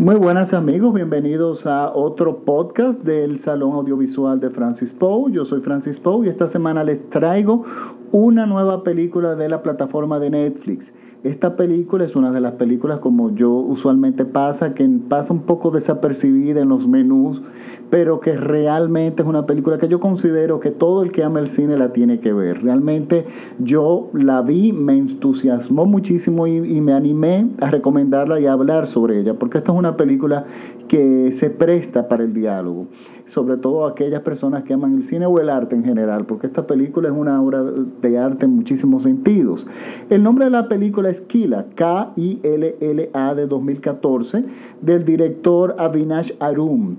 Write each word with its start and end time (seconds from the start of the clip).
Muy 0.00 0.14
buenas 0.14 0.54
amigos, 0.54 0.94
bienvenidos 0.94 1.66
a 1.66 1.92
otro 1.94 2.38
podcast 2.38 3.02
del 3.02 3.38
Salón 3.38 3.72
Audiovisual 3.72 4.40
de 4.40 4.48
Francis 4.48 4.94
Poe. 4.94 5.30
Yo 5.30 5.44
soy 5.44 5.60
Francis 5.60 5.98
Poe 5.98 6.24
y 6.24 6.30
esta 6.30 6.48
semana 6.48 6.82
les 6.84 7.10
traigo 7.10 7.66
una 8.10 8.46
nueva 8.46 8.82
película 8.82 9.34
de 9.34 9.50
la 9.50 9.62
plataforma 9.62 10.18
de 10.18 10.30
Netflix. 10.30 10.94
Esta 11.22 11.54
película 11.54 12.02
es 12.06 12.16
una 12.16 12.32
de 12.32 12.40
las 12.40 12.52
películas 12.52 13.00
como 13.00 13.34
yo 13.34 13.50
usualmente 13.50 14.24
pasa, 14.24 14.72
que 14.72 14.88
pasa 15.06 15.34
un 15.34 15.42
poco 15.42 15.70
desapercibida 15.70 16.62
en 16.62 16.70
los 16.70 16.88
menús, 16.88 17.42
pero 17.90 18.20
que 18.20 18.38
realmente 18.38 19.20
es 19.20 19.28
una 19.28 19.44
película 19.44 19.76
que 19.76 19.86
yo 19.86 20.00
considero 20.00 20.60
que 20.60 20.70
todo 20.70 21.02
el 21.02 21.12
que 21.12 21.22
ama 21.22 21.40
el 21.40 21.48
cine 21.48 21.76
la 21.76 21.92
tiene 21.92 22.20
que 22.20 22.32
ver. 22.32 22.62
Realmente 22.62 23.26
yo 23.58 24.08
la 24.14 24.40
vi, 24.40 24.72
me 24.72 24.96
entusiasmó 24.96 25.84
muchísimo 25.84 26.46
y, 26.46 26.56
y 26.56 26.80
me 26.80 26.94
animé 26.94 27.50
a 27.60 27.70
recomendarla 27.70 28.40
y 28.40 28.46
a 28.46 28.52
hablar 28.52 28.86
sobre 28.86 29.20
ella, 29.20 29.34
porque 29.34 29.58
esta 29.58 29.72
es 29.72 29.78
una 29.78 29.98
película 29.98 30.46
que 30.88 31.32
se 31.32 31.50
presta 31.50 32.08
para 32.08 32.24
el 32.24 32.32
diálogo 32.32 32.86
sobre 33.30 33.56
todo 33.56 33.86
aquellas 33.86 34.22
personas 34.22 34.64
que 34.64 34.74
aman 34.74 34.96
el 34.96 35.04
cine 35.04 35.24
o 35.24 35.38
el 35.38 35.50
arte 35.50 35.76
en 35.76 35.84
general, 35.84 36.26
porque 36.26 36.48
esta 36.48 36.66
película 36.66 37.08
es 37.08 37.14
una 37.14 37.40
obra 37.40 37.62
de 37.62 38.18
arte 38.18 38.46
en 38.46 38.56
muchísimos 38.56 39.04
sentidos. 39.04 39.68
El 40.10 40.24
nombre 40.24 40.46
de 40.46 40.50
la 40.50 40.68
película 40.68 41.10
es 41.10 41.20
Kila, 41.20 41.66
K-I-L-L-A 41.76 43.34
de 43.36 43.46
2014, 43.46 44.44
del 44.82 45.04
director 45.04 45.76
Avinash 45.78 46.32
Arum. 46.40 46.96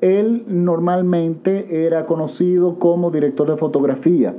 Él 0.00 0.44
normalmente 0.48 1.86
era 1.86 2.06
conocido 2.06 2.78
como 2.78 3.10
director 3.10 3.50
de 3.50 3.56
fotografía 3.58 4.34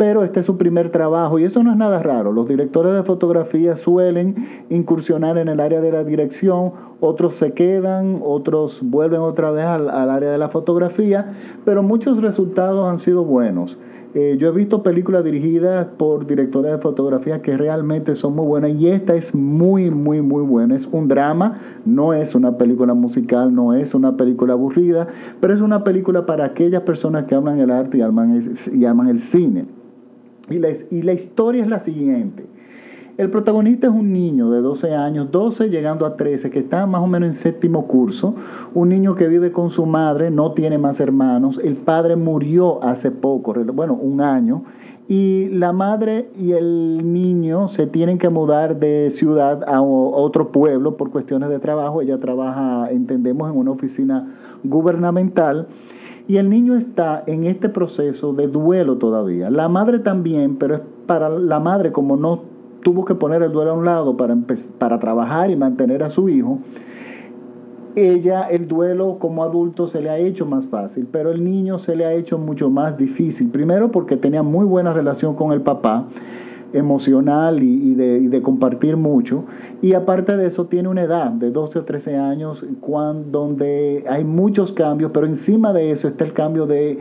pero 0.00 0.24
este 0.24 0.40
es 0.40 0.46
su 0.46 0.56
primer 0.56 0.88
trabajo 0.88 1.38
y 1.38 1.44
eso 1.44 1.62
no 1.62 1.72
es 1.72 1.76
nada 1.76 2.02
raro. 2.02 2.32
Los 2.32 2.48
directores 2.48 2.94
de 2.94 3.02
fotografía 3.02 3.76
suelen 3.76 4.34
incursionar 4.70 5.36
en 5.36 5.48
el 5.48 5.60
área 5.60 5.82
de 5.82 5.92
la 5.92 6.04
dirección, 6.04 6.72
otros 7.00 7.34
se 7.34 7.52
quedan, 7.52 8.18
otros 8.24 8.80
vuelven 8.82 9.20
otra 9.20 9.50
vez 9.50 9.66
al, 9.66 9.90
área 9.90 10.30
de 10.30 10.38
la 10.38 10.48
fotografía, 10.48 11.34
pero 11.66 11.82
muchos 11.82 12.22
resultados 12.22 12.88
han 12.88 12.98
sido 12.98 13.24
buenos. 13.24 13.78
Eh, 14.14 14.38
yo 14.38 14.48
he 14.48 14.52
visto 14.52 14.82
películas 14.82 15.22
dirigidas 15.22 15.84
por 15.84 16.26
directores 16.26 16.72
de 16.72 16.78
fotografía 16.78 17.42
que 17.42 17.58
realmente 17.58 18.14
son 18.14 18.34
muy 18.34 18.46
buenas 18.46 18.70
y 18.70 18.88
esta 18.88 19.14
es 19.14 19.34
muy, 19.34 19.90
muy, 19.90 20.22
muy 20.22 20.42
buena. 20.42 20.76
Es 20.76 20.88
un 20.90 21.08
drama, 21.08 21.58
no 21.84 22.14
es 22.14 22.34
una 22.34 22.56
película 22.56 22.94
musical, 22.94 23.54
no 23.54 23.74
es 23.74 23.94
una 23.94 24.16
película 24.16 24.54
aburrida, 24.54 25.08
pero 25.42 25.52
es 25.52 25.60
una 25.60 25.84
película 25.84 26.24
para 26.24 26.46
aquellas 26.46 26.84
personas 26.84 27.26
que 27.26 27.34
aman 27.34 27.58
el 27.60 27.70
arte 27.70 27.98
y 27.98 28.00
y 28.00 28.84
aman 28.86 29.08
el 29.08 29.20
cine. 29.20 29.66
Y 30.50 30.58
la, 30.58 30.68
y 30.90 31.02
la 31.02 31.12
historia 31.12 31.62
es 31.62 31.68
la 31.68 31.78
siguiente. 31.78 32.44
El 33.20 33.28
protagonista 33.28 33.86
es 33.86 33.92
un 33.92 34.14
niño 34.14 34.50
de 34.50 34.62
12 34.62 34.94
años, 34.94 35.30
12 35.30 35.68
llegando 35.68 36.06
a 36.06 36.16
13, 36.16 36.48
que 36.48 36.58
está 36.58 36.86
más 36.86 37.02
o 37.02 37.06
menos 37.06 37.26
en 37.26 37.32
séptimo 37.34 37.86
curso. 37.86 38.34
Un 38.72 38.88
niño 38.88 39.14
que 39.14 39.28
vive 39.28 39.52
con 39.52 39.68
su 39.68 39.84
madre, 39.84 40.30
no 40.30 40.52
tiene 40.52 40.78
más 40.78 41.00
hermanos. 41.00 41.60
El 41.62 41.76
padre 41.76 42.16
murió 42.16 42.82
hace 42.82 43.10
poco, 43.10 43.52
bueno, 43.74 43.92
un 43.92 44.22
año. 44.22 44.64
Y 45.06 45.48
la 45.50 45.74
madre 45.74 46.30
y 46.38 46.52
el 46.52 47.12
niño 47.12 47.68
se 47.68 47.86
tienen 47.86 48.16
que 48.16 48.30
mudar 48.30 48.80
de 48.80 49.10
ciudad 49.10 49.64
a 49.68 49.82
otro 49.82 50.50
pueblo 50.50 50.96
por 50.96 51.10
cuestiones 51.10 51.50
de 51.50 51.58
trabajo. 51.58 52.00
Ella 52.00 52.18
trabaja, 52.20 52.90
entendemos, 52.90 53.50
en 53.50 53.58
una 53.58 53.72
oficina 53.72 54.34
gubernamental. 54.64 55.66
Y 56.30 56.36
el 56.36 56.48
niño 56.48 56.76
está 56.76 57.24
en 57.26 57.42
este 57.42 57.68
proceso 57.68 58.32
de 58.32 58.46
duelo 58.46 58.98
todavía. 58.98 59.50
La 59.50 59.68
madre 59.68 59.98
también, 59.98 60.58
pero 60.58 60.76
es 60.76 60.80
para 61.08 61.28
la 61.28 61.58
madre 61.58 61.90
como 61.90 62.16
no 62.16 62.42
tuvo 62.84 63.04
que 63.04 63.16
poner 63.16 63.42
el 63.42 63.50
duelo 63.50 63.72
a 63.72 63.74
un 63.74 63.84
lado 63.84 64.16
para, 64.16 64.36
para 64.78 65.00
trabajar 65.00 65.50
y 65.50 65.56
mantener 65.56 66.04
a 66.04 66.08
su 66.08 66.28
hijo, 66.28 66.60
ella 67.96 68.42
el 68.42 68.68
duelo 68.68 69.16
como 69.18 69.42
adulto 69.42 69.88
se 69.88 70.00
le 70.00 70.08
ha 70.08 70.18
hecho 70.18 70.46
más 70.46 70.68
fácil, 70.68 71.08
pero 71.10 71.32
el 71.32 71.42
niño 71.42 71.78
se 71.78 71.96
le 71.96 72.06
ha 72.06 72.12
hecho 72.12 72.38
mucho 72.38 72.70
más 72.70 72.96
difícil. 72.96 73.48
Primero 73.48 73.90
porque 73.90 74.16
tenía 74.16 74.44
muy 74.44 74.64
buena 74.64 74.92
relación 74.92 75.34
con 75.34 75.50
el 75.50 75.62
papá 75.62 76.06
emocional 76.72 77.62
y, 77.62 77.94
de, 77.94 78.42
compartir 78.42 78.96
mucho. 78.96 79.44
Y 79.82 79.94
aparte 79.94 80.36
de 80.36 80.46
eso, 80.46 80.66
tiene 80.66 80.88
una 80.88 81.02
edad 81.02 81.30
de 81.30 81.50
12 81.50 81.80
o 81.80 81.84
13 81.84 82.16
años 82.16 82.64
donde 83.26 84.04
hay 84.08 84.24
muchos 84.24 84.72
cambios, 84.72 85.10
pero 85.12 85.26
encima 85.26 85.72
de 85.72 85.90
eso 85.90 86.08
está 86.08 86.24
el 86.24 86.32
cambio 86.32 86.66
de 86.66 86.98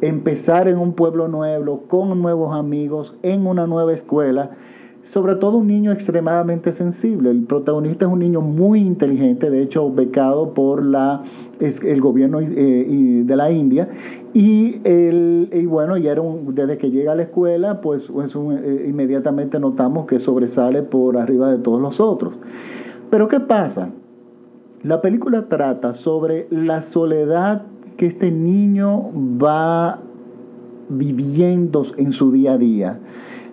empezar 0.00 0.68
en 0.68 0.78
un 0.78 0.92
pueblo 0.92 1.28
nuevo, 1.28 1.84
con 1.88 2.20
nuevos 2.22 2.56
amigos, 2.56 3.16
en 3.22 3.46
una 3.46 3.66
nueva 3.66 3.92
escuela 3.92 4.50
sobre 5.02 5.36
todo 5.36 5.58
un 5.58 5.66
niño 5.66 5.90
extremadamente 5.90 6.72
sensible. 6.72 7.30
El 7.30 7.44
protagonista 7.44 8.04
es 8.04 8.12
un 8.12 8.18
niño 8.18 8.40
muy 8.40 8.80
inteligente, 8.80 9.50
de 9.50 9.62
hecho 9.62 9.90
becado 9.90 10.52
por 10.52 10.84
la, 10.84 11.22
el 11.60 12.00
gobierno 12.00 12.40
eh, 12.40 13.22
de 13.24 13.36
la 13.36 13.50
India. 13.50 13.88
Y, 14.34 14.80
el, 14.84 15.48
y 15.52 15.66
bueno, 15.66 15.96
ya 15.96 16.12
era 16.12 16.22
desde 16.48 16.78
que 16.78 16.90
llega 16.90 17.12
a 17.12 17.14
la 17.14 17.22
escuela, 17.22 17.80
pues, 17.80 18.10
pues 18.12 18.34
eh, 18.36 18.86
inmediatamente 18.88 19.58
notamos 19.58 20.06
que 20.06 20.18
sobresale 20.18 20.82
por 20.82 21.16
arriba 21.16 21.50
de 21.50 21.58
todos 21.58 21.80
los 21.80 22.00
otros. 22.00 22.34
Pero 23.10 23.28
¿qué 23.28 23.40
pasa? 23.40 23.90
La 24.82 25.00
película 25.00 25.48
trata 25.48 25.94
sobre 25.94 26.46
la 26.50 26.82
soledad 26.82 27.62
que 27.96 28.06
este 28.06 28.30
niño 28.30 29.10
va 29.42 30.00
viviendo 30.88 31.82
en 31.96 32.12
su 32.12 32.30
día 32.30 32.52
a 32.52 32.58
día 32.58 33.00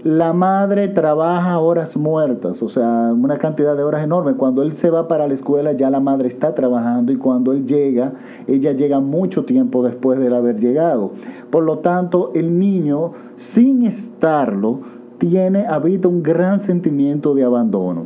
la 0.06 0.34
madre 0.34 0.88
trabaja 0.88 1.58
horas 1.58 1.98
muertas, 1.98 2.62
o 2.62 2.70
sea, 2.70 3.12
una 3.12 3.40
cantidad 3.40 3.76
de 3.76 3.82
horas 3.82 4.04
enorme. 4.04 4.36
Cuando 4.36 4.62
él 4.62 4.74
se 4.74 4.92
va 4.92 5.08
para 5.08 5.28
la 5.28 5.34
escuela 5.34 5.72
ya 5.72 5.90
la 5.90 6.00
madre 6.00 6.28
está 6.28 6.54
trabajando 6.54 7.12
y 7.12 7.16
cuando 7.16 7.54
él 7.54 7.66
llega, 7.66 8.14
ella 8.46 8.74
llega 8.74 9.00
mucho 9.00 9.46
tiempo 9.46 9.82
después 9.82 10.20
de 10.20 10.28
haber 10.28 10.60
llegado. 10.60 11.14
Por 11.50 11.64
lo 11.64 11.80
tanto, 11.80 12.30
el 12.36 12.60
niño, 12.60 13.14
sin 13.36 13.84
estarlo, 13.84 14.82
tiene, 15.18 15.66
habita 15.66 16.08
un 16.08 16.22
gran 16.22 16.60
sentimiento 16.60 17.34
de 17.34 17.44
abandono. 17.44 18.06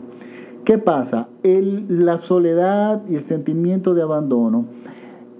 ¿Qué 0.64 0.78
pasa? 0.78 1.28
El, 1.44 2.06
la 2.06 2.20
soledad 2.20 3.02
y 3.10 3.16
el 3.16 3.24
sentimiento 3.24 3.94
de 3.94 4.04
abandono 4.04 4.68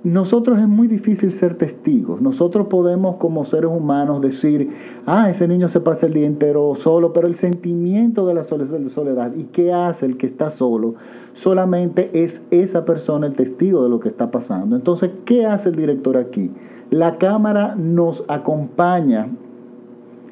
nosotros 0.04 0.60
es 0.60 0.68
muy 0.68 0.88
difícil 0.88 1.32
ser 1.32 1.56
testigos. 1.56 2.22
Nosotros 2.22 2.68
podemos 2.68 3.18
como 3.18 3.44
seres 3.44 3.70
humanos 3.70 4.22
decir, 4.22 4.72
ah, 5.06 5.30
ese 5.30 5.48
niño 5.48 5.68
se 5.68 5.82
pasa 5.82 6.06
el 6.06 6.14
día 6.14 6.26
entero 6.26 6.74
solo, 6.76 7.12
pero 7.12 7.28
el 7.28 7.36
sentimiento 7.36 8.26
de 8.26 8.34
la 8.34 8.44
soledad 8.44 9.34
y 9.36 9.44
qué 9.46 9.74
hace 9.74 10.06
el 10.06 10.16
que 10.16 10.26
está 10.26 10.52
solo, 10.52 10.96
solamente 11.34 12.12
es 12.14 12.44
esa 12.50 12.86
persona 12.86 13.28
el 13.28 13.34
testigo 13.34 13.84
de 13.84 13.90
lo 13.90 14.00
que 14.00 14.08
está 14.08 14.32
pasando. 14.32 14.76
Entonces, 14.76 15.12
¿qué 15.26 15.46
hace 15.46 15.70
el 15.70 15.76
director 15.76 16.16
aquí? 16.16 16.52
La 16.92 17.18
cámara 17.18 17.76
nos 17.76 18.24
acompaña 18.30 19.30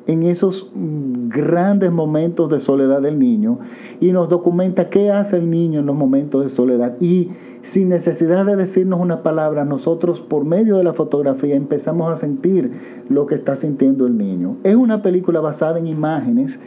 en 0.07 0.23
esos 0.23 0.71
grandes 0.73 1.91
momentos 1.91 2.49
de 2.49 2.59
soledad 2.59 3.01
del 3.01 3.19
niño 3.19 3.59
y 3.99 4.11
nos 4.13 4.29
documenta 4.29 4.89
qué 4.89 5.11
hace 5.11 5.37
el 5.37 5.49
niño 5.49 5.81
en 5.81 5.85
los 5.85 5.95
momentos 5.95 6.43
de 6.43 6.49
soledad. 6.49 6.95
Y 6.99 7.31
sin 7.61 7.89
necesidad 7.89 8.45
de 8.45 8.55
decirnos 8.55 9.01
una 9.01 9.21
palabra, 9.21 9.65
nosotros 9.65 10.21
por 10.21 10.45
medio 10.45 10.77
de 10.77 10.85
la 10.85 10.93
fotografía 10.93 11.55
empezamos 11.55 12.11
a 12.11 12.15
sentir 12.15 12.71
lo 13.09 13.25
que 13.25 13.35
está 13.35 13.55
sintiendo 13.57 14.07
el 14.07 14.17
niño. 14.17 14.57
Es 14.63 14.75
una 14.75 15.01
película 15.01 15.41
basada 15.41 15.77
en 15.77 15.87
imágenes 15.87 16.59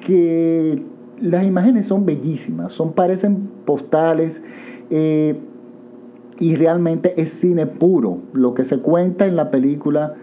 que 0.00 0.82
las 1.20 1.44
imágenes 1.44 1.86
son 1.86 2.06
bellísimas, 2.06 2.72
son, 2.72 2.92
parecen 2.92 3.48
postales. 3.66 4.42
Eh, 4.88 5.38
y 6.38 6.56
realmente 6.56 7.20
es 7.20 7.30
cine 7.30 7.66
puro. 7.66 8.18
Lo 8.32 8.54
que 8.54 8.64
se 8.64 8.78
cuenta 8.78 9.26
en 9.26 9.36
la 9.36 9.50
película 9.50 10.14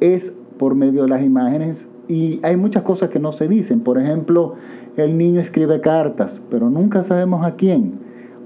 es 0.00 0.32
por 0.60 0.74
medio 0.74 1.04
de 1.04 1.08
las 1.08 1.22
imágenes 1.22 1.88
y 2.06 2.38
hay 2.42 2.54
muchas 2.54 2.82
cosas 2.82 3.08
que 3.08 3.18
no 3.18 3.32
se 3.32 3.48
dicen. 3.48 3.80
Por 3.80 3.98
ejemplo, 3.98 4.56
el 4.98 5.16
niño 5.16 5.40
escribe 5.40 5.80
cartas, 5.80 6.42
pero 6.50 6.68
nunca 6.68 7.02
sabemos 7.02 7.46
a 7.46 7.56
quién. 7.56 7.94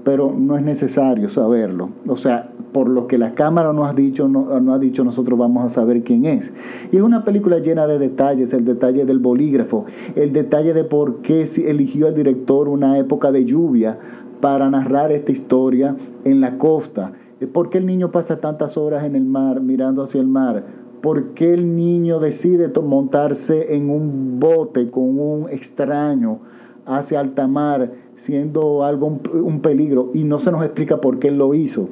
Pero 0.05 0.33
no 0.33 0.55
es 0.55 0.63
necesario 0.63 1.27
saberlo. 1.27 1.89
O 2.07 2.15
sea, 2.15 2.51
por 2.71 2.87
lo 2.87 3.07
que 3.07 3.17
la 3.17 3.35
cámara 3.35 3.73
nos 3.73 3.89
ha 3.89 3.93
dicho, 3.93 4.29
no, 4.29 4.61
no 4.61 4.73
ha 4.73 4.79
dicho, 4.79 5.03
nosotros 5.03 5.37
vamos 5.37 5.65
a 5.65 5.69
saber 5.69 6.03
quién 6.03 6.23
es. 6.23 6.53
Y 6.93 6.95
es 6.95 7.01
una 7.01 7.25
película 7.25 7.59
llena 7.59 7.85
de 7.85 7.99
detalles, 7.99 8.53
el 8.53 8.63
detalle 8.63 9.03
del 9.03 9.19
bolígrafo, 9.19 9.83
el 10.15 10.31
detalle 10.31 10.73
de 10.73 10.85
por 10.85 11.17
qué 11.17 11.43
eligió 11.65 12.07
el 12.07 12.15
director 12.15 12.69
una 12.69 12.97
época 12.97 13.33
de 13.33 13.43
lluvia 13.43 13.99
para 14.39 14.69
narrar 14.69 15.11
esta 15.11 15.33
historia 15.33 15.97
en 16.23 16.39
la 16.39 16.57
costa. 16.57 17.11
¿Por 17.51 17.69
qué 17.69 17.79
el 17.79 17.85
niño 17.85 18.11
pasa 18.11 18.39
tantas 18.39 18.77
horas 18.77 19.03
en 19.03 19.17
el 19.17 19.25
mar, 19.25 19.59
mirando 19.59 20.01
hacia 20.01 20.21
el 20.21 20.27
mar? 20.27 20.84
¿Por 21.05 21.35
qué 21.35 21.53
el 21.53 21.75
niño 21.75 22.19
decide 22.19 22.67
montarse 22.81 23.75
en 23.75 23.91
un 23.91 24.39
bote 24.39 24.89
con 24.89 25.19
un 25.19 25.47
extraño 25.51 26.39
hacia 26.87 27.19
alta 27.19 27.47
mar, 27.47 27.91
siendo 28.15 28.83
algo 28.83 29.19
un 29.31 29.59
peligro? 29.61 30.09
Y 30.15 30.23
no 30.23 30.39
se 30.39 30.51
nos 30.51 30.65
explica 30.65 31.01
por 31.01 31.19
qué 31.19 31.29
lo 31.29 31.53
hizo. 31.53 31.89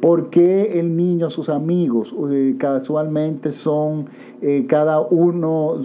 ¿Por 0.00 0.30
qué 0.30 0.78
el 0.78 0.96
niño, 0.96 1.28
sus 1.28 1.48
amigos, 1.48 2.14
eh, 2.30 2.54
casualmente 2.56 3.50
son 3.50 4.06
eh, 4.40 4.64
cada 4.68 5.00
uno, 5.00 5.78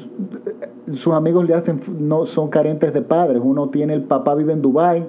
sus 0.91 1.13
amigos 1.15 1.47
le 1.47 1.55
hacen, 1.55 1.79
no 1.99 2.25
son 2.25 2.49
carentes 2.49 2.93
de 2.93 3.01
padres? 3.01 3.41
Uno 3.43 3.69
tiene 3.69 3.95
el 3.95 4.03
papá 4.03 4.35
vive 4.35 4.53
en 4.53 4.61
Dubái, 4.61 5.03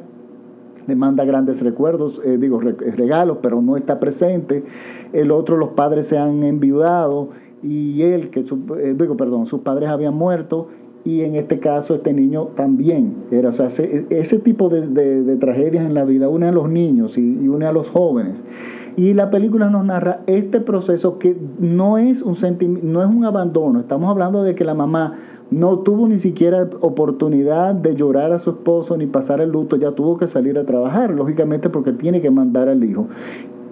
le 0.87 0.97
manda 0.97 1.27
grandes 1.27 1.61
recuerdos, 1.61 2.23
eh, 2.25 2.39
digo, 2.39 2.61
regalos, 2.61 3.39
pero 3.43 3.61
no 3.61 3.77
está 3.77 4.01
presente. 4.01 4.65
El 5.13 5.31
otro, 5.33 5.59
los 5.59 5.71
padres 5.71 6.07
se 6.07 6.17
han 6.17 6.43
enviudado 6.45 7.29
y 7.63 8.03
él, 8.03 8.31
que 8.31 8.41
eh, 8.41 8.95
digo, 8.99 9.17
perdón, 9.17 9.47
sus 9.47 9.61
padres 9.61 9.89
habían 9.89 10.15
muerto 10.15 10.69
y 11.05 11.23
en 11.23 11.37
este 11.37 11.59
caso 11.59 11.95
este 11.95 12.13
niño 12.13 12.49
también 12.55 13.15
era, 13.31 13.51
o 13.51 13.53
sea, 13.53 13.67
ese, 13.67 14.39
tipo 14.39 14.69
de, 14.69 15.37
tragedias 15.37 15.87
en 15.87 15.95
la 15.95 16.05
vida 16.05 16.29
une 16.29 16.47
a 16.47 16.53
los 16.53 16.69
niños 16.69 17.17
y, 17.17 17.39
y 17.41 17.49
une 17.49 17.67
a 17.67 17.73
los 17.73 17.91
jóvenes. 17.91 18.45
Y 18.97 19.15
la 19.15 19.31
película 19.31 19.71
nos 19.71 19.85
narra 19.85 20.23
este 20.27 20.61
proceso 20.61 21.19
que 21.19 21.37
no 21.61 21.99
es 21.99 22.21
un 22.21 22.37
no 22.83 23.03
es 23.03 23.09
un 23.09 23.25
abandono, 23.25 23.79
estamos 23.79 24.11
hablando 24.11 24.43
de 24.43 24.57
que 24.57 24.65
la 24.65 24.75
mamá 24.75 25.15
no 25.51 25.79
tuvo 25.79 26.09
ni 26.09 26.19
siquiera 26.19 26.69
oportunidad 26.81 27.75
de 27.75 27.95
llorar 27.95 28.33
a 28.33 28.39
su 28.39 28.51
esposo 28.51 28.97
ni 28.97 29.07
pasar 29.07 29.41
el 29.41 29.51
luto, 29.51 29.77
ya 29.77 29.93
tuvo 29.93 30.19
que 30.19 30.27
salir 30.27 30.59
a 30.59 30.65
trabajar, 30.65 31.11
lógicamente 31.11 31.71
porque 31.71 31.93
tiene 31.93 32.21
que 32.21 32.31
mandar 32.31 32.69
al 32.69 32.85
hijo, 32.85 33.07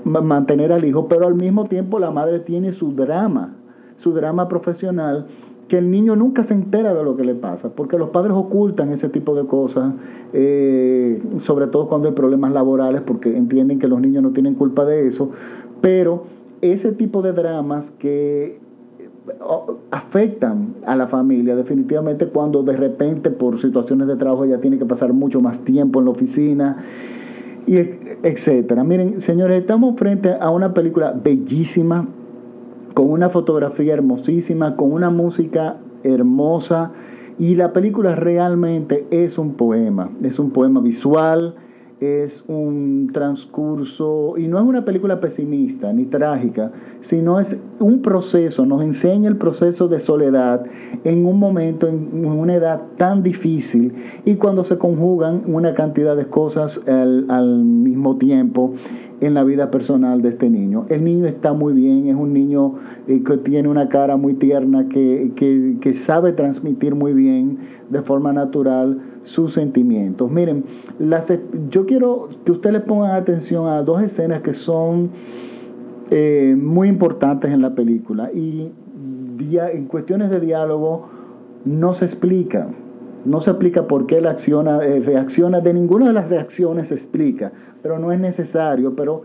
mantener 0.04 0.72
al 0.72 0.84
hijo, 0.84 1.08
pero 1.08 1.26
al 1.26 1.34
mismo 1.34 1.66
tiempo 1.66 1.98
la 1.98 2.10
madre 2.10 2.40
tiene 2.40 2.72
su 2.72 2.92
drama, 2.92 3.56
su 3.96 4.12
drama 4.12 4.48
profesional 4.48 5.26
que 5.68 5.78
el 5.78 5.90
niño 5.90 6.14
nunca 6.14 6.44
se 6.44 6.54
entera 6.54 6.94
de 6.94 7.02
lo 7.02 7.16
que 7.16 7.24
le 7.24 7.34
pasa, 7.34 7.70
porque 7.70 7.98
los 7.98 8.10
padres 8.10 8.32
ocultan 8.36 8.92
ese 8.92 9.08
tipo 9.08 9.34
de 9.34 9.46
cosas, 9.46 9.94
eh, 10.32 11.20
sobre 11.38 11.66
todo 11.66 11.88
cuando 11.88 12.08
hay 12.08 12.14
problemas 12.14 12.52
laborales, 12.52 13.02
porque 13.02 13.36
entienden 13.36 13.78
que 13.78 13.88
los 13.88 14.00
niños 14.00 14.22
no 14.22 14.30
tienen 14.30 14.54
culpa 14.54 14.84
de 14.84 15.08
eso, 15.08 15.30
pero 15.80 16.24
ese 16.60 16.92
tipo 16.92 17.20
de 17.22 17.32
dramas 17.32 17.90
que 17.90 18.60
afectan 19.90 20.74
a 20.86 20.94
la 20.94 21.08
familia 21.08 21.56
definitivamente 21.56 22.28
cuando 22.28 22.62
de 22.62 22.76
repente 22.76 23.30
por 23.30 23.58
situaciones 23.58 24.06
de 24.06 24.14
trabajo 24.14 24.44
ella 24.44 24.60
tiene 24.60 24.78
que 24.78 24.86
pasar 24.86 25.12
mucho 25.12 25.40
más 25.40 25.60
tiempo 25.62 25.98
en 25.98 26.04
la 26.04 26.10
oficina 26.12 26.76
y 27.66 27.76
etcétera. 27.76 28.84
Miren, 28.84 29.18
señores, 29.18 29.60
estamos 29.60 29.96
frente 29.98 30.36
a 30.40 30.50
una 30.50 30.72
película 30.72 31.12
bellísima 31.12 32.06
con 32.96 33.10
una 33.10 33.28
fotografía 33.28 33.92
hermosísima, 33.92 34.74
con 34.74 34.90
una 34.90 35.10
música 35.10 35.76
hermosa. 36.02 36.92
Y 37.38 37.54
la 37.54 37.74
película 37.74 38.16
realmente 38.16 39.06
es 39.10 39.36
un 39.36 39.52
poema, 39.52 40.08
es 40.22 40.38
un 40.38 40.50
poema 40.50 40.80
visual, 40.80 41.56
es 42.00 42.44
un 42.46 43.10
transcurso, 43.12 44.34
y 44.36 44.48
no 44.48 44.58
es 44.58 44.64
una 44.64 44.84
película 44.84 45.18
pesimista 45.18 45.92
ni 45.92 46.04
trágica, 46.04 46.72
sino 47.00 47.40
es 47.40 47.56
un 47.78 48.02
proceso, 48.02 48.66
nos 48.66 48.82
enseña 48.82 49.28
el 49.28 49.36
proceso 49.36 49.88
de 49.88 49.98
soledad 49.98 50.64
en 51.04 51.24
un 51.24 51.38
momento, 51.38 51.88
en 51.88 52.26
una 52.26 52.54
edad 52.54 52.82
tan 52.96 53.22
difícil, 53.22 53.94
y 54.26 54.34
cuando 54.34 54.62
se 54.62 54.76
conjugan 54.76 55.42
una 55.46 55.72
cantidad 55.72 56.16
de 56.16 56.26
cosas 56.26 56.82
al, 56.86 57.64
mismo 57.64 58.16
tiempo 58.16 58.74
en 59.20 59.34
la 59.34 59.44
vida 59.44 59.70
personal 59.70 60.22
de 60.22 60.30
este 60.30 60.50
niño. 60.50 60.86
El 60.88 61.04
niño 61.04 61.26
está 61.26 61.52
muy 61.52 61.72
bien, 61.72 62.08
es 62.08 62.16
un 62.16 62.32
niño 62.32 62.74
eh, 63.08 63.22
que 63.24 63.36
tiene 63.38 63.68
una 63.68 63.88
cara 63.88 64.16
muy 64.16 64.34
tierna, 64.34 64.88
que, 64.88 65.32
que 65.80 65.94
sabe 65.94 66.32
transmitir 66.32 66.94
muy 66.94 67.12
bien 67.12 67.58
de 67.90 68.02
forma 68.02 68.32
natural 68.32 69.00
sus 69.22 69.52
sentimientos. 69.52 70.30
Miren, 70.30 70.64
las, 70.98 71.32
yo 71.70 71.86
quiero 71.86 72.28
que 72.44 72.52
ustedes 72.52 72.82
pongan 72.82 73.12
atención 73.12 73.66
a 73.66 73.82
dos 73.82 74.02
escenas 74.02 74.42
que 74.42 74.52
son 74.52 75.10
eh, 76.10 76.56
muy 76.56 76.88
importantes 76.88 77.50
en 77.50 77.62
la 77.62 77.74
película 77.74 78.30
y 78.32 78.70
en 79.38 79.86
cuestiones 79.86 80.30
de 80.30 80.40
diálogo 80.40 81.08
no 81.64 81.94
se 81.94 82.04
explica. 82.04 82.68
No 83.26 83.40
se 83.40 83.50
explica 83.50 83.88
por 83.88 84.06
qué 84.06 84.18
eh, 84.18 84.20
reacciona, 84.20 85.60
de 85.60 85.74
ninguna 85.74 86.06
de 86.06 86.12
las 86.12 86.28
reacciones 86.28 86.88
se 86.88 86.94
explica, 86.94 87.52
pero 87.82 87.98
no 87.98 88.12
es 88.12 88.20
necesario, 88.20 88.94
pero 88.94 89.22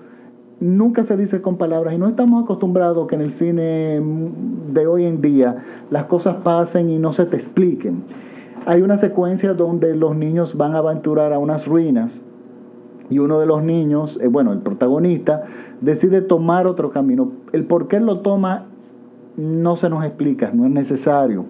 nunca 0.60 1.04
se 1.04 1.16
dice 1.18 1.42
con 1.42 1.58
palabras 1.58 1.94
y 1.94 1.98
no 1.98 2.08
estamos 2.08 2.44
acostumbrados 2.44 3.08
que 3.08 3.16
en 3.16 3.22
el 3.22 3.32
cine 3.32 4.02
de 4.74 4.88
hoy 4.88 5.06
en 5.06 5.22
día 5.22 5.64
las 5.90 6.06
cosas 6.06 6.38
pasen 6.44 6.90
y 6.90 7.00
no 7.00 7.14
se 7.14 7.26
te 7.26 7.36
expliquen. 7.36 8.04
Hay 8.66 8.82
una 8.82 8.98
secuencia 8.98 9.54
donde 9.54 9.96
los 9.96 10.16
niños 10.16 10.56
van 10.56 10.76
a 10.76 10.80
aventurar 10.80 11.34
a 11.34 11.40
unas 11.40 11.68
ruinas 11.68 12.24
y 13.10 13.20
uno 13.20 13.40
de 13.40 13.46
los 13.46 13.64
niños, 13.64 14.20
eh, 14.22 14.28
bueno, 14.28 14.54
el 14.54 14.60
protagonista, 14.60 15.44
decide 15.82 16.22
tomar 16.22 16.66
otro 16.66 16.92
camino. 16.92 17.32
El 17.52 17.66
por 17.66 17.88
qué 17.88 18.00
lo 18.00 18.20
toma 18.20 18.66
no 19.36 19.76
se 19.76 19.90
nos 19.90 20.06
explica, 20.06 20.52
no 20.54 20.66
es 20.66 20.72
necesario. 20.72 21.46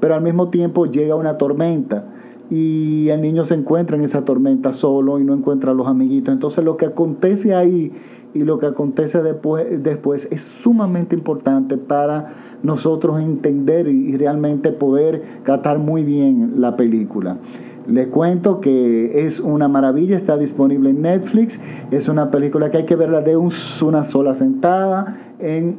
Pero 0.00 0.14
al 0.14 0.22
mismo 0.22 0.48
tiempo 0.48 0.86
llega 0.86 1.14
una 1.14 1.38
tormenta 1.38 2.06
y 2.50 3.08
el 3.08 3.20
niño 3.20 3.44
se 3.44 3.54
encuentra 3.54 3.96
en 3.96 4.04
esa 4.04 4.24
tormenta 4.24 4.72
solo 4.72 5.18
y 5.18 5.24
no 5.24 5.34
encuentra 5.34 5.72
a 5.72 5.74
los 5.74 5.86
amiguitos. 5.86 6.32
Entonces 6.32 6.64
lo 6.64 6.76
que 6.76 6.86
acontece 6.86 7.54
ahí 7.54 7.92
y 8.34 8.40
lo 8.40 8.58
que 8.58 8.66
acontece 8.66 9.22
después, 9.22 10.28
es 10.30 10.42
sumamente 10.42 11.16
importante 11.16 11.76
para 11.76 12.34
nosotros 12.62 13.20
entender 13.20 13.88
y 13.88 14.16
realmente 14.16 14.72
poder 14.72 15.22
catar 15.44 15.78
muy 15.78 16.04
bien 16.04 16.54
la 16.56 16.76
película. 16.76 17.38
Les 17.86 18.08
cuento 18.08 18.60
que 18.60 19.26
es 19.26 19.40
una 19.40 19.66
maravilla, 19.66 20.16
está 20.16 20.36
disponible 20.36 20.90
en 20.90 21.00
Netflix, 21.02 21.58
es 21.90 22.08
una 22.08 22.30
película 22.30 22.70
que 22.70 22.78
hay 22.78 22.84
que 22.84 22.96
verla 22.96 23.22
de 23.22 23.36
una 23.36 24.04
sola 24.04 24.34
sentada, 24.34 25.16
en, 25.38 25.78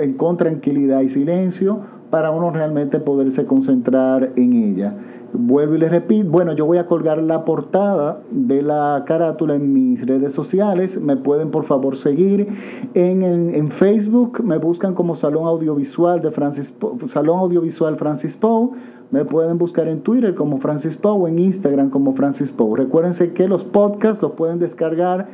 en 0.00 0.12
con 0.14 0.38
tranquilidad 0.38 1.02
y 1.02 1.10
silencio, 1.10 1.80
para 2.10 2.30
uno 2.30 2.50
realmente 2.50 2.98
poderse 3.00 3.46
concentrar 3.46 4.32
en 4.36 4.52
ella. 4.52 4.94
Vuelvo 5.32 5.76
y 5.76 5.78
les 5.78 5.92
repito, 5.92 6.28
bueno, 6.28 6.54
yo 6.54 6.66
voy 6.66 6.78
a 6.78 6.86
colgar 6.86 7.22
la 7.22 7.44
portada 7.44 8.20
de 8.32 8.62
la 8.62 9.04
carátula 9.06 9.54
en 9.54 9.72
mis 9.72 10.04
redes 10.04 10.32
sociales. 10.32 11.00
Me 11.00 11.16
pueden 11.16 11.52
por 11.52 11.62
favor 11.62 11.94
seguir 11.94 12.48
en, 12.94 13.22
en, 13.22 13.70
Facebook, 13.70 14.42
me 14.42 14.58
buscan 14.58 14.94
como 14.94 15.14
Salón 15.14 15.46
Audiovisual 15.46 16.20
de 16.20 16.32
Francis 16.32 16.74
Salón 17.06 17.38
Audiovisual 17.38 17.96
Francis 17.96 18.36
Poe. 18.36 18.70
Me 19.12 19.24
pueden 19.24 19.56
buscar 19.56 19.86
en 19.86 20.00
Twitter 20.00 20.34
como 20.34 20.58
Francis 20.58 20.96
Poe, 20.96 21.30
en 21.30 21.38
Instagram 21.38 21.90
como 21.90 22.12
Francis 22.14 22.50
Poe. 22.50 22.76
Recuérdense 22.76 23.32
que 23.32 23.46
los 23.46 23.64
podcasts 23.64 24.20
los 24.22 24.32
pueden 24.32 24.58
descargar 24.58 25.28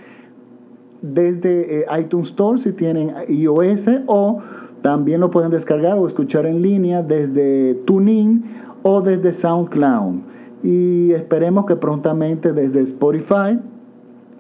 desde 1.01 1.81
eh, 1.81 1.87
iTunes 1.99 2.29
Store 2.29 2.59
si 2.59 2.73
tienen 2.73 3.13
iOS 3.29 3.89
o 4.07 4.41
también 4.87 5.19
lo 5.21 5.33
pueden 5.33 5.51
descargar 5.51 5.99
o 5.99 6.07
escuchar 6.07 6.47
en 6.47 6.63
línea 6.63 7.03
desde 7.03 7.75
TuneIn 7.87 8.45
o 8.85 9.03
desde 9.03 9.33
SoundCloud. 9.33 10.21
Y 10.63 11.11
esperemos 11.11 11.67
que 11.67 11.75
prontamente 11.75 12.53
desde 12.53 12.83
Spotify. 12.83 13.59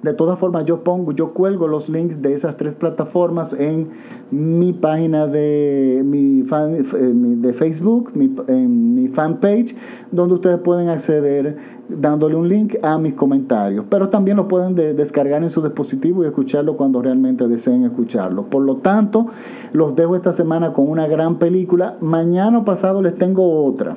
De 0.07 0.15
todas 0.15 0.39
formas, 0.39 0.65
yo 0.65 0.85
pongo, 0.85 1.11
yo 1.11 1.33
cuelgo 1.33 1.67
los 1.67 1.89
links 1.89 2.23
de 2.23 2.33
esas 2.33 2.57
tres 2.57 2.77
plataformas 2.77 3.53
en 3.55 3.89
mi 4.31 4.73
página 4.73 5.27
de, 5.27 6.01
mi 6.05 6.45
fan, 6.45 6.77
eh, 6.77 6.83
de 6.85 7.53
Facebook, 7.53 8.13
en 8.47 8.95
mi 8.95 9.09
fanpage, 9.09 9.75
donde 10.13 10.35
ustedes 10.35 10.59
pueden 10.59 10.91
acceder 10.91 11.57
dándole 11.89 12.37
un 12.37 12.49
link 12.49 12.77
a 12.83 12.99
mis 12.99 13.15
comentarios. 13.15 13.85
Pero 13.91 14.09
también 14.09 14.37
lo 14.37 14.47
pueden 14.47 14.77
descargar 14.77 15.43
en 15.43 15.51
su 15.51 15.61
dispositivo 15.61 16.23
y 16.23 16.29
escucharlo 16.29 16.77
cuando 16.77 17.03
realmente 17.03 17.49
deseen 17.49 17.83
escucharlo. 17.83 18.45
Por 18.45 18.63
lo 18.63 18.77
tanto, 18.77 19.27
los 19.73 19.97
dejo 19.97 20.15
esta 20.15 20.33
semana 20.33 20.73
con 20.73 20.89
una 20.89 21.09
gran 21.09 21.41
película. 21.41 21.97
Mañana 22.01 22.65
pasado 22.65 23.03
les 23.03 23.17
tengo 23.17 23.65
otra 23.65 23.97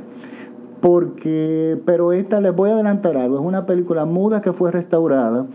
porque, 0.82 1.80
pero 1.86 2.14
esta 2.14 2.42
les 2.42 2.56
voy 2.56 2.72
a 2.72 2.74
adelantar 2.74 3.18
algo, 3.18 3.36
es 3.36 3.46
una 3.46 3.66
película 3.66 4.06
muda 4.06 4.42
que 4.42 4.54
fue 4.54 4.72
restaurada 4.72 5.46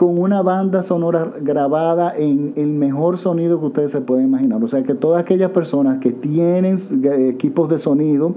con 0.00 0.18
una 0.18 0.40
banda 0.40 0.82
sonora 0.82 1.30
grabada 1.42 2.16
en 2.16 2.54
el 2.56 2.68
mejor 2.70 3.18
sonido 3.18 3.60
que 3.60 3.66
ustedes 3.66 3.90
se 3.90 4.00
pueden 4.00 4.24
imaginar. 4.24 4.64
O 4.64 4.66
sea 4.66 4.82
que 4.82 4.94
todas 4.94 5.20
aquellas 5.20 5.50
personas 5.50 5.98
que 5.98 6.10
tienen 6.10 6.78
equipos 7.28 7.68
de 7.68 7.78
sonido, 7.78 8.34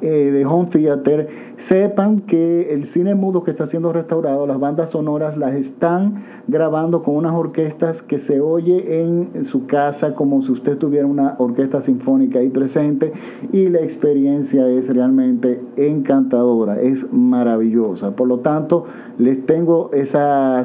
eh, 0.00 0.30
de 0.30 0.46
home 0.46 0.68
theater 0.70 1.28
sepan 1.56 2.20
que 2.20 2.72
el 2.72 2.84
cine 2.84 3.16
mudo 3.16 3.42
que 3.42 3.50
está 3.50 3.66
siendo 3.66 3.92
restaurado, 3.92 4.46
las 4.46 4.60
bandas 4.60 4.90
sonoras 4.90 5.36
las 5.36 5.56
están 5.56 6.22
grabando 6.46 7.02
con 7.02 7.16
unas 7.16 7.34
orquestas 7.34 8.00
que 8.00 8.20
se 8.20 8.40
oye 8.40 9.02
en 9.02 9.44
su 9.44 9.66
casa 9.66 10.14
como 10.14 10.40
si 10.40 10.52
usted 10.52 10.78
tuviera 10.78 11.04
una 11.04 11.34
orquesta 11.38 11.80
sinfónica 11.80 12.38
ahí 12.38 12.48
presente 12.48 13.12
y 13.52 13.70
la 13.70 13.80
experiencia 13.80 14.68
es 14.68 14.88
realmente 14.88 15.60
encantadora, 15.76 16.80
es 16.80 17.12
maravillosa. 17.12 18.14
Por 18.14 18.28
lo 18.28 18.38
tanto, 18.38 18.84
les 19.18 19.44
tengo 19.46 19.90
esa 19.92 20.62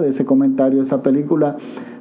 de 0.00 0.08
ese 0.08 0.24
comentario, 0.24 0.80
esa 0.80 1.02
película 1.02 1.56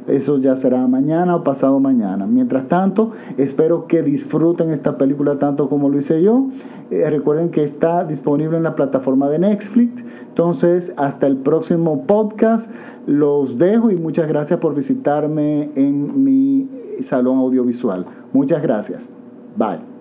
eso 0.08 0.38
ya 0.38 0.56
será 0.56 0.88
mañana 0.88 1.36
o 1.36 1.44
pasado 1.44 1.80
mañana. 1.80 2.26
Mientras 2.26 2.68
tanto, 2.68 3.12
espero 3.38 3.88
que 3.88 4.04
disfruten 4.04 4.72
esta 4.72 4.98
película 4.98 5.38
tanto 5.38 5.68
como 5.68 5.90
lo 5.90 5.98
hice 5.98 6.22
yo. 6.24 6.48
Eh, 6.90 7.10
recuerden 7.10 7.50
que 7.50 7.64
está 7.64 8.06
disponible 8.06 8.56
en 8.56 8.64
la 8.64 8.76
plataforma 8.76 9.30
de 9.30 9.40
Netflix. 9.40 10.04
Entonces, 10.30 10.94
hasta 10.96 11.28
el 11.28 11.38
próximo 11.38 12.04
podcast. 12.08 12.72
Los 13.06 13.58
dejo 13.58 13.92
y 13.92 13.98
muchas 13.98 14.28
gracias 14.28 14.60
por 14.60 14.74
visitarme 14.76 15.72
en 15.76 16.24
mi 16.24 16.70
salón 17.02 17.40
audiovisual. 17.40 18.06
Muchas 18.32 18.62
gracias. 18.62 19.10
Bye. 19.58 19.97